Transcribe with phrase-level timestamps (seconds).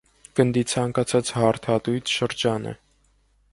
[0.37, 2.77] Գնդի ցանկացած հարթ հատույթ շրջան է։